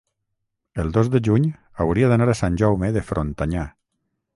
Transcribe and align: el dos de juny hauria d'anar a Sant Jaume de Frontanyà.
el 0.83 0.89
dos 0.95 1.11
de 1.17 1.21
juny 1.29 1.45
hauria 1.85 2.11
d'anar 2.13 2.31
a 2.33 2.39
Sant 2.43 2.61
Jaume 2.65 2.91
de 2.97 3.05
Frontanyà. 3.13 3.73